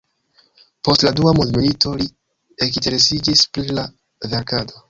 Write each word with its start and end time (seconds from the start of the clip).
Post 0.87 1.05
la 1.07 1.11
dua 1.19 1.33
mondmilito 1.41 1.93
li 2.01 2.09
ekinteresiĝis 2.69 3.47
pri 3.55 3.69
la 3.81 3.89
verkado. 4.35 4.79